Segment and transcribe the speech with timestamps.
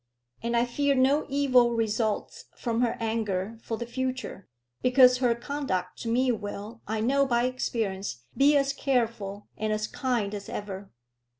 [0.41, 4.49] And I fear no evil results from her anger for the future,
[4.81, 9.85] because her conduct to me will, I know by experience, be as careful and as
[9.85, 10.89] kind as ever.